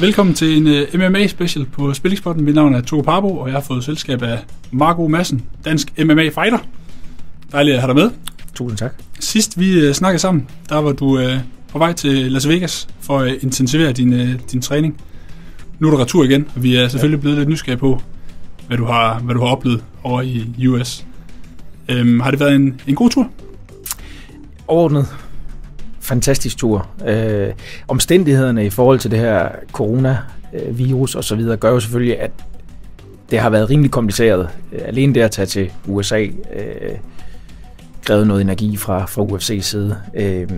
[0.00, 2.44] Velkommen til en uh, øh, MMA-special på Spillingspotten.
[2.44, 4.38] Mit navn er Togo Parbo, og jeg har fået selskab af
[4.70, 6.58] Marco Madsen, dansk MMA-fighter.
[7.52, 8.10] Dejligt at have dig med.
[8.54, 8.94] Tusind tak.
[9.20, 11.32] Sidst vi uh, snakkede sammen, der var du uh,
[11.68, 15.00] på vej til Las Vegas for at intensivere din, uh, din træning.
[15.78, 18.02] Nu er du retur igen, og vi er selvfølgelig blevet lidt nysgerrige på,
[18.66, 21.06] hvad du har, hvad du har oplevet over i US.
[21.88, 23.30] Um, øhm, har det været en, en god tur?
[24.66, 25.06] Overordnet
[26.00, 26.88] fantastisk tur.
[27.06, 27.52] Øh,
[27.88, 32.30] omstændighederne i forhold til det her coronavirus og så videre gør jo selvfølgelig, at
[33.30, 34.48] det har været rimelig kompliceret.
[34.72, 36.98] Øh, alene det at tage til USA øh,
[38.04, 39.96] krævede noget energi fra, fra UFC's side.
[40.14, 40.48] Øh,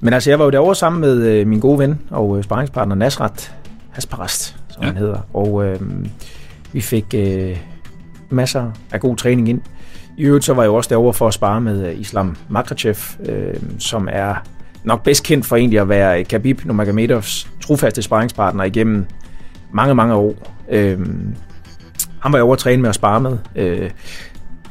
[0.00, 2.94] men altså, jeg var jo derovre sammen med øh, min gode ven og øh, sparringspartner
[2.94, 3.54] Nasrat
[3.90, 4.86] Hasparast, som ja.
[4.88, 5.18] han hedder.
[5.34, 5.80] Og øh,
[6.72, 7.56] vi fik øh,
[8.30, 9.60] masser af god træning ind.
[10.20, 12.96] I øvrigt så var jeg jo også derovre for at spare med øh, Islam Makhachev,
[13.28, 14.34] øh, som er
[14.84, 19.06] nok bedst kendt for egentlig at være Khabib Nurmagomedovs trofaste sparringspartner igennem
[19.72, 20.34] mange, mange år.
[20.70, 21.34] Øhm,
[22.22, 23.90] han var jo over at træne med at spare med, øh,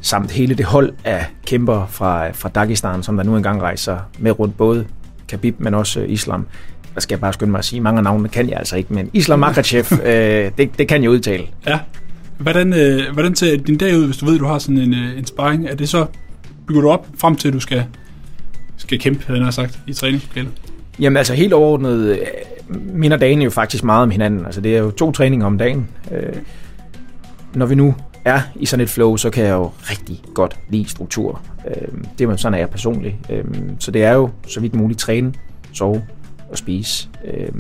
[0.01, 4.39] samt hele det hold af kæmper fra, fra Dagestan, som der nu engang rejser med
[4.39, 4.85] rundt både
[5.29, 6.47] Khabib, men også øh, Islam.
[6.93, 8.93] Der skal jeg bare skynde mig at sige, mange af navnene kan jeg altså ikke,
[8.93, 11.43] men Islam Makhachev, øh, det, det kan jeg udtale.
[11.67, 11.79] Ja.
[12.39, 15.17] Hvordan, øh, hvordan ser din dag ud, hvis du ved, du har sådan en, øh,
[15.17, 15.67] en sparring?
[15.67, 16.05] Er det så,
[16.67, 17.85] bygger du op frem til, at du skal
[18.77, 20.51] skal kæmpe, havde jeg sagt, i træningslokalet?
[20.99, 22.17] Jamen altså helt overordnet øh,
[22.93, 24.45] minder dagen jo faktisk meget om hinanden.
[24.45, 25.87] Altså det er jo to træninger om dagen.
[26.11, 26.35] Øh,
[27.53, 30.89] når vi nu er i sådan et flow, så kan jeg jo rigtig godt lide
[30.89, 31.41] struktur.
[31.67, 31.87] Øh,
[32.19, 33.15] det er sådan, er jeg personligt.
[33.29, 33.43] Øh,
[33.79, 35.33] så det er jo så vidt muligt træne,
[35.73, 36.03] sove
[36.51, 37.09] og spise.
[37.25, 37.51] Øh,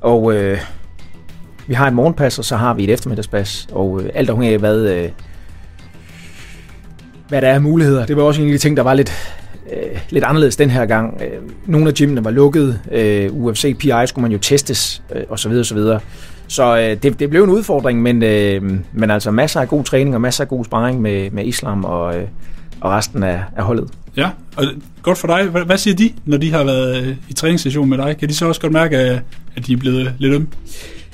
[0.00, 0.58] og øh,
[1.66, 3.68] vi har et morgenpas, og så har vi et eftermiddagspas.
[3.72, 5.08] Og øh, alt afhængig af, hvad, øh,
[7.28, 8.06] hvad der er muligheder.
[8.06, 9.12] Det var også en af de ting, der var lidt
[9.72, 11.22] øh, lidt anderledes den her gang.
[11.22, 15.38] Øh, nogle af gymene var lukket, øh, UFC PI skulle man jo testes, øh, og
[15.38, 16.00] så videre, så videre.
[16.48, 18.62] Så øh, det, det blev en udfordring, men, øh,
[18.92, 22.16] men altså masser af god træning og masser af god sparring med, med Islam og,
[22.16, 22.24] øh,
[22.80, 23.90] og resten af, af holdet.
[24.16, 24.64] Ja, og
[25.02, 25.44] godt for dig.
[25.44, 28.16] Hvad, hvad siger de, når de har været øh, i træningssession med dig?
[28.16, 28.96] Kan de så også godt mærke,
[29.56, 30.46] at de er blevet lidt ømme?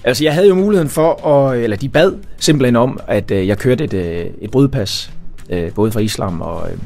[0.05, 3.59] Altså, jeg havde jo muligheden for, at, eller de bad simpelthen om, at øh, jeg
[3.59, 5.13] kørte et, øh, et brudpas,
[5.51, 6.79] øh, både fra Islam og, øh,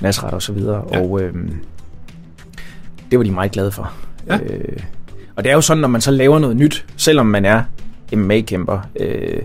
[0.00, 0.84] nasret og så videre.
[0.92, 1.00] Ja.
[1.00, 1.34] Og øh,
[3.10, 3.92] det var de meget glade for.
[4.26, 4.38] Ja.
[4.38, 4.78] Øh,
[5.36, 7.62] og det er jo sådan, når man så laver noget nyt, selvom man er
[8.12, 9.42] MMA-kæmper, øh,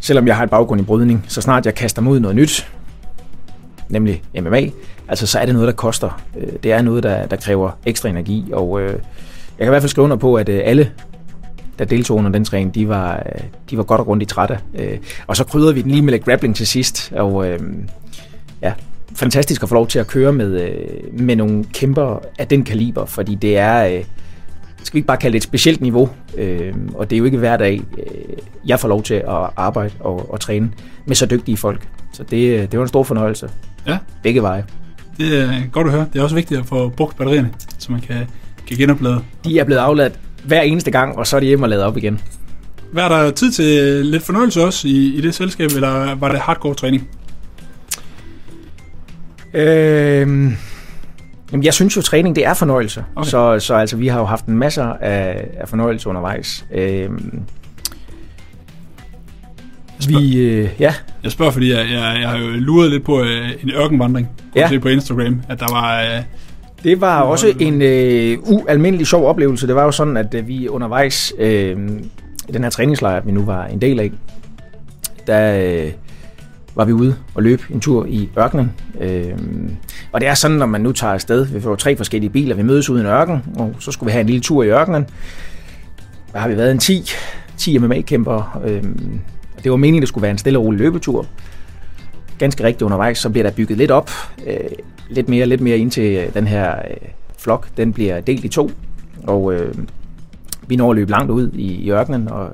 [0.00, 2.68] selvom jeg har et baggrund i brydning, så snart jeg kaster mod noget nyt,
[3.88, 4.62] nemlig MMA,
[5.08, 6.20] altså så er det noget, der koster.
[6.62, 8.98] Det er noget, der, der kræver ekstra energi, og øh, jeg
[9.58, 10.92] kan i hvert fald skrive under på, at øh, alle
[11.80, 14.58] der deltog under den træning, de var, øh, de var godt og grundigt trætte.
[14.74, 17.60] Øh, og så krydrede vi den lige med lidt grappling til sidst, og øh,
[18.62, 18.72] ja,
[19.14, 20.70] fantastisk at få lov til at køre med,
[21.12, 24.02] med nogle kæmper af den kaliber, fordi det er,
[24.82, 26.08] skal vi ikke bare kalde det et specielt niveau,
[26.94, 27.80] og det er jo ikke hver dag,
[28.66, 30.70] jeg får lov til at arbejde og, og træne
[31.06, 31.88] med så dygtige folk.
[32.12, 33.50] Så det, det var en stor fornøjelse.
[33.86, 33.98] Ja.
[34.22, 34.64] Begge veje.
[35.18, 36.06] Det er godt at høre.
[36.12, 38.16] Det er også vigtigt at få brugt batterierne, så man kan,
[38.68, 39.20] kan genoplade.
[39.44, 41.96] De er blevet afladt hver eneste gang, og så er de hjemme og lavet op
[41.96, 42.20] igen.
[42.92, 46.74] Var der tid til lidt fornøjelse også i, i det selskab, eller var det hardcore
[46.74, 47.08] træning?
[49.54, 50.28] Øh,
[51.52, 53.04] jamen, jeg synes jo, træning det er fornøjelse.
[53.16, 53.30] Okay.
[53.30, 56.64] Så, så altså, vi har jo haft en masse af, af fornøjelse undervejs.
[56.74, 57.10] Øh,
[60.08, 60.94] vi, øh, ja.
[61.24, 64.28] Jeg spørger, fordi jeg, jeg, jeg har jo luret lidt på øh, en ørkenvandring.
[64.56, 64.68] Ja.
[64.68, 66.02] Se på Instagram, at der var...
[66.02, 66.22] Øh,
[66.84, 69.66] det var også en øh, ualmindelig sjov oplevelse.
[69.66, 71.76] Det var jo sådan, at øh, vi undervejs øh,
[72.48, 74.12] i den her træningslejr, vi nu var en del af,
[75.26, 75.92] der, øh,
[76.74, 78.72] var vi ude og løbe en tur i ørkenen.
[79.00, 79.38] Øh,
[80.12, 82.62] og det er sådan, når man nu tager afsted, vi får tre forskellige biler, vi
[82.62, 85.06] mødes ude i en ørken, og så skulle vi have en lille tur i ørkenen.
[86.32, 87.10] Der har vi været en 10,
[87.56, 88.60] 10 MMA-kæmper.
[88.66, 88.82] Øh,
[89.62, 91.26] det var meningen, at det skulle være en stille og rolig løbetur.
[92.40, 94.10] Ganske rigtigt undervejs, så bliver der bygget lidt op,
[94.46, 94.56] øh,
[95.10, 96.96] lidt mere lidt mere ind til øh, den her øh,
[97.38, 97.68] flok.
[97.76, 98.70] Den bliver delt i to,
[99.26, 99.74] og øh,
[100.66, 102.48] vi når at løbe langt ud i, i ørkenen, og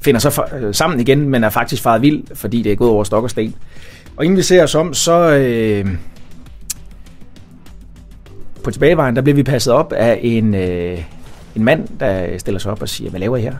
[0.00, 3.04] finder så øh, sammen igen, men er faktisk faret vild, fordi det er gået over
[3.04, 3.54] stok og sten.
[4.16, 5.86] Og inden vi ser os om, så øh,
[8.64, 10.98] på tilbagevejen, der bliver vi passet op af en, øh,
[11.56, 13.54] en mand, der stiller sig op og siger, hvad laver I her?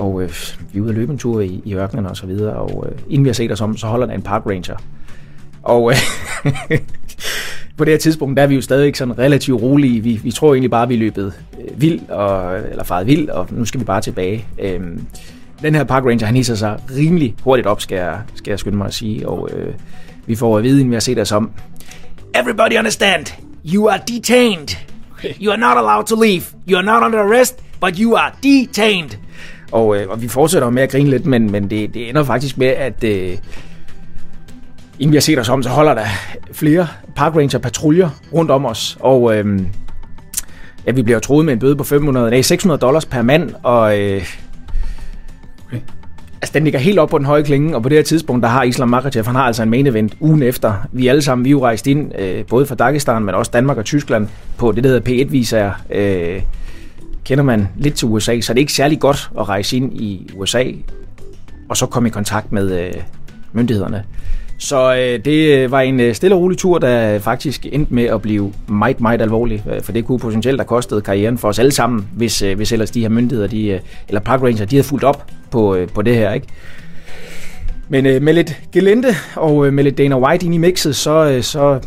[0.00, 0.30] Og øh,
[0.72, 2.98] vi er ude at løbe en tur i, i ørkenen og så videre, og øh,
[3.08, 4.76] inden vi har set os om, så holder der en park ranger.
[5.62, 5.96] Og øh,
[7.76, 10.00] på det her tidspunkt, der er vi jo stadig sådan relativt rolige.
[10.00, 13.28] Vi, vi tror egentlig bare, at vi er løbet øh, vild, og, eller faret vild,
[13.28, 14.46] og nu skal vi bare tilbage.
[14.58, 14.80] Øh,
[15.62, 18.76] den her park ranger, han hisser sig rimelig hurtigt op, skal jeg, skal jeg skynde
[18.76, 19.74] mig at sige, og øh,
[20.26, 21.50] vi får at vide, inden vi har set os om,
[22.34, 23.26] Everybody understand,
[23.74, 24.68] you are detained.
[25.40, 26.42] You are not allowed to leave.
[26.66, 29.10] You are not under arrest, but you are detained.
[29.72, 32.58] Og, øh, og vi fortsætter med at grine lidt, men, men det, det ender faktisk
[32.58, 33.36] med, at øh,
[34.98, 36.06] inden vi har set os om, så holder der
[36.52, 38.98] flere Park Ranger patruljer rundt om os.
[39.00, 39.60] Og øh,
[40.86, 43.98] ja, vi bliver troet med en bøde på 500, nej, 600 dollars per mand, og
[43.98, 44.22] øh,
[45.66, 45.80] Okay.
[46.42, 48.48] Altså, den ligger helt op på den høje klinge, og på det her tidspunkt, der
[48.48, 50.74] har Islam Makhachev, han har altså en main event ugen efter.
[50.92, 53.76] Vi alle sammen, vi er jo rejst ind, øh, både fra Dagestan, men også Danmark
[53.76, 55.72] og Tyskland, på det, der hedder P1-visager.
[55.90, 56.42] Øh,
[57.24, 60.30] kender man lidt til USA, så det er ikke særlig godt at rejse ind i
[60.36, 60.64] USA,
[61.68, 62.92] og så komme i kontakt med øh,
[63.52, 64.04] myndighederne.
[64.58, 68.04] Så øh, det øh, var en øh, stille og rolig tur, der faktisk endte med
[68.04, 71.58] at blive meget, meget alvorlig, øh, for det kunne potentielt have kostet karrieren for os
[71.58, 74.76] alle sammen, hvis, øh, hvis ellers de her myndigheder, de, øh, eller Park Ranger, de
[74.76, 76.46] havde fulgt op på, øh, på det her, ikke?
[77.88, 81.30] Men øh, med lidt gelente og øh, med lidt Dana White ind i mixet, så,
[81.30, 81.80] øh, så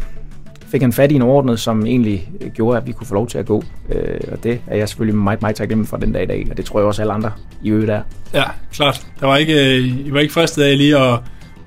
[0.74, 3.28] fik han fat i en ordnet, som egentlig øh, gjorde, at vi kunne få lov
[3.28, 3.64] til at gå.
[3.90, 6.58] Øh, og det er jeg selvfølgelig meget, meget taknemmelig for den dag i dag, og
[6.58, 7.32] det tror jeg også alle andre
[7.64, 8.02] i øvrigt er.
[8.34, 8.44] Ja,
[8.74, 9.06] klart.
[9.20, 11.20] Der var ikke, øh, I var ikke fristet af lige at,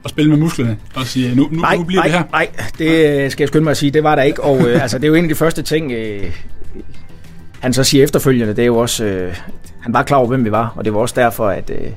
[0.05, 2.25] at spille med musklerne og sige, nu, nu, Nej, nu bliver nej, det her.
[2.33, 2.49] nej,
[2.79, 4.43] det øh, skal jeg skynde mig at sige, det var der ikke.
[4.43, 6.33] Og øh, altså, det er jo en af de første ting, øh,
[7.61, 9.35] han så siger efterfølgende, det er jo også, øh,
[9.81, 11.91] han var klar over, hvem vi var, og det var også derfor, at øh,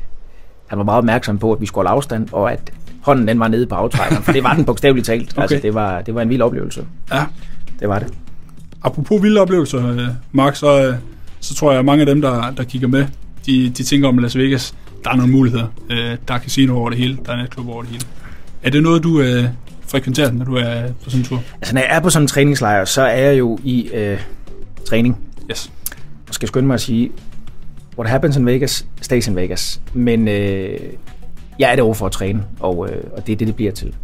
[0.68, 2.60] han var meget opmærksom på, at vi skulle holde afstand, og at
[3.02, 5.32] hånden den var nede på aftrækkeren, for det var den bogstaveligt talt.
[5.32, 5.42] Okay.
[5.42, 6.86] Altså, det var, det var en vild oplevelse.
[7.14, 7.24] Ja.
[7.80, 8.08] Det var det.
[8.84, 10.96] Apropos vilde oplevelser, øh, Mark, så, øh,
[11.40, 13.06] så tror jeg, at mange af dem, der, der kigger med,
[13.46, 15.68] de, de tænker om Las Vegas, der er nogle muligheder.
[15.90, 18.04] Øh, der er casino over det hele, der er natklub over det hele.
[18.64, 19.46] Er det noget, du øh,
[19.88, 21.44] frekventerer, når du er på sådan en tur?
[21.54, 24.20] Altså, når jeg er på sådan en træningslejr, så er jeg jo i øh,
[24.90, 25.18] træning.
[25.52, 25.72] Yes.
[26.28, 27.12] Og skal skynde mig at sige,
[27.98, 29.82] what happens in Vegas, stays in Vegas.
[29.94, 30.80] Men øh,
[31.60, 33.72] jeg er det over for at træne, og, øh, og det er det, det bliver
[33.72, 33.96] til.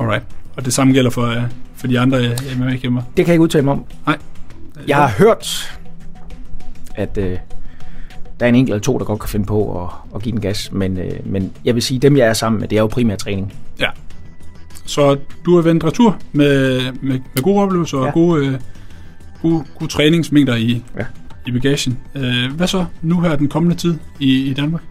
[0.00, 0.24] Alright.
[0.56, 1.42] Og det samme gælder for, øh,
[1.76, 3.02] for de andre øh, MMA-kæmper.
[3.02, 3.84] Det kan jeg ikke udtale mig om.
[4.06, 4.18] Nej.
[4.88, 5.72] Jeg har hørt,
[6.94, 7.38] at øh,
[8.40, 10.40] der er en enkelt eller to, der godt kan finde på at, at give den
[10.40, 10.72] gas.
[10.72, 13.18] Men, øh, men jeg vil sige, dem jeg er sammen med, det er jo primært
[13.18, 13.52] træning.
[13.80, 13.86] Ja.
[14.86, 17.98] Så du er vendt retur med, med, med gode oplevelser.
[17.98, 18.06] Ja.
[18.06, 18.54] og gode, øh,
[19.42, 21.04] gode, gode træningsmængder i, Ja.
[21.46, 21.98] i bagagen.
[22.14, 24.82] Øh, hvad så nu her den kommende tid i, i Danmark?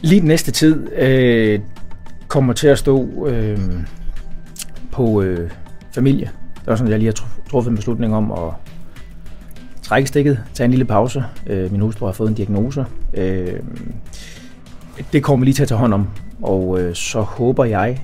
[0.00, 1.60] Lige den næste tid øh,
[2.28, 3.58] kommer til at stå øh,
[4.92, 5.50] på øh,
[5.94, 6.30] familie.
[6.64, 8.52] Det er sådan, at jeg lige har truffet en beslutning om at
[9.82, 11.24] trække stikket, tage en lille pause.
[11.46, 12.84] Øh, min hustru har fået en diagnose.
[13.14, 13.60] Øh,
[15.12, 16.08] det kommer vi lige til at tage hånd om.
[16.42, 18.02] Og øh, så håber jeg,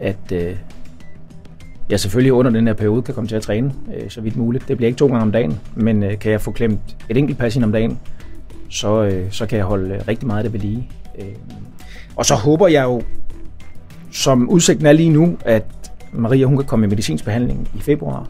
[0.00, 0.56] at øh,
[1.90, 4.68] jeg selvfølgelig under den her periode kan komme til at træne øh, så vidt muligt.
[4.68, 7.38] Det bliver ikke to gange om dagen, men øh, kan jeg få klemt et enkelt
[7.38, 7.98] pas ind om dagen,
[8.72, 10.88] så, øh, så kan jeg holde øh, rigtig meget af det ved lige.
[11.18, 11.24] Øh,
[12.16, 13.02] og så håber jeg jo,
[14.12, 15.64] som udsigten er lige nu, at
[16.12, 18.28] Maria hun kan komme i medicinsk behandling i februar,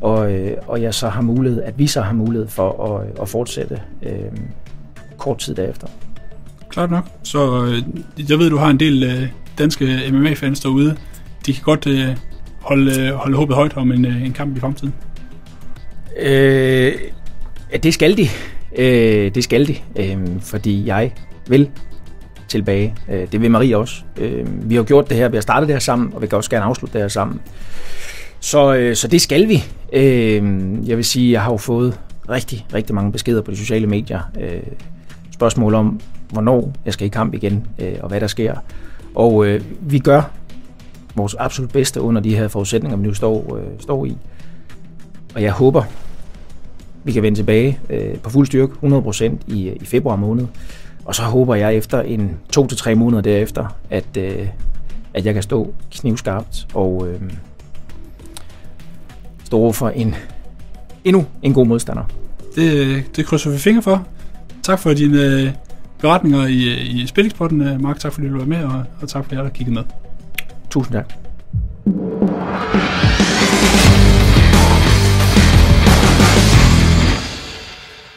[0.00, 3.28] og, øh, og jeg så har mulighed, at vi så har mulighed for at, at
[3.28, 4.12] fortsætte øh,
[5.18, 5.86] kort tid derefter.
[6.68, 7.04] Klart nok.
[7.22, 7.82] Så øh,
[8.30, 10.96] jeg ved, du har en del øh, danske MMA-fans derude.
[11.46, 12.16] De kan godt øh,
[12.60, 14.94] holde, øh, holde håbet højt om en, øh, en kamp i fremtiden.
[16.20, 16.92] Øh,
[17.72, 18.28] ja, det skal de.
[18.76, 21.12] Øh, det skal de, øh, fordi jeg
[21.48, 21.70] vil
[22.48, 22.94] tilbage.
[23.10, 24.02] Øh, det vil Marie også.
[24.16, 26.36] Øh, vi har gjort det her, vi har startet det her sammen, og vi kan
[26.36, 27.40] også gerne afslutte det her sammen.
[28.40, 29.64] Så, øh, så det skal vi.
[29.92, 30.42] Øh,
[30.88, 34.20] jeg vil sige, jeg har jo fået rigtig, rigtig mange beskeder på de sociale medier.
[34.40, 34.62] Øh,
[35.32, 36.00] spørgsmål om,
[36.32, 38.56] hvornår jeg skal i kamp igen, øh, og hvad der sker.
[39.14, 40.22] Og øh, vi gør
[41.16, 44.16] vores absolut bedste under de her forudsætninger, vi nu står, øh, står i.
[45.34, 45.82] Og jeg håber,
[47.04, 50.46] vi kan vende tilbage øh, på fuld styrke, 100% i, i februar måned.
[51.04, 54.48] Og så håber jeg efter en to til tre måneder derefter, at, øh,
[55.14, 57.20] at jeg kan stå knivskarpt og øh,
[59.44, 60.14] stå over for en
[61.04, 62.02] endnu en god modstander.
[62.54, 64.06] Det, det krydser vi fingre for.
[64.62, 65.50] Tak for dine øh,
[66.00, 67.98] beretninger i, i Spillingspodden, øh, Mark.
[67.98, 69.84] Tak fordi du var med, og, og tak for jer, der kiggede med.
[70.70, 71.27] Tusind tak.